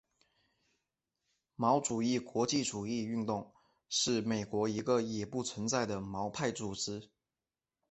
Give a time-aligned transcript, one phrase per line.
[1.55, 3.53] 毛主义国际主义运动
[3.87, 7.11] 是美国的一个已不存在的毛派组织。